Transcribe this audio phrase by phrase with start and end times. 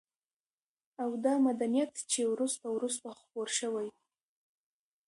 [1.03, 3.87] او دا مدنيت چې وروسته وروسته خپور شوى